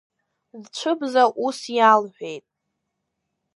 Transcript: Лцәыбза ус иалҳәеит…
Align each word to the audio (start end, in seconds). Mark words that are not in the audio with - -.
Лцәыбза 0.61 1.23
ус 1.45 1.59
иалҳәеит… 1.77 2.45